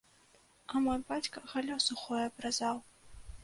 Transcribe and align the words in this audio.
А 0.71 0.81
мой 0.85 1.03
бацька 1.11 1.45
галлё 1.53 1.77
сухое 1.91 2.21
абразаў. 2.33 2.85